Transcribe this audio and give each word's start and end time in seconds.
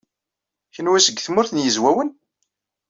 Kenwi 0.73 0.99
seg 1.01 1.17
Tmurt 1.19 1.51
n 1.53 1.61
Yizwawen? 1.63 2.09